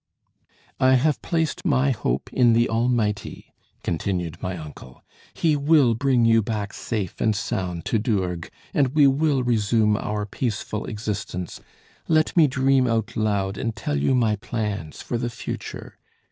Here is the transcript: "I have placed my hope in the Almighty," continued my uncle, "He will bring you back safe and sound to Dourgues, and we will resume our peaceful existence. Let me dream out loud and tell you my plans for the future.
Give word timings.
"I 0.79 0.95
have 0.95 1.21
placed 1.21 1.63
my 1.63 1.91
hope 1.91 2.31
in 2.33 2.53
the 2.53 2.67
Almighty," 2.67 3.53
continued 3.83 4.41
my 4.41 4.57
uncle, 4.57 5.03
"He 5.35 5.55
will 5.55 5.93
bring 5.93 6.25
you 6.25 6.41
back 6.41 6.73
safe 6.73 7.21
and 7.21 7.35
sound 7.35 7.85
to 7.85 7.99
Dourgues, 7.99 8.49
and 8.73 8.95
we 8.95 9.05
will 9.05 9.43
resume 9.43 9.95
our 9.95 10.25
peaceful 10.25 10.85
existence. 10.87 11.61
Let 12.07 12.35
me 12.35 12.47
dream 12.47 12.87
out 12.87 13.15
loud 13.15 13.59
and 13.59 13.75
tell 13.75 13.95
you 13.95 14.15
my 14.15 14.37
plans 14.37 15.03
for 15.03 15.19
the 15.19 15.29
future. 15.29 15.99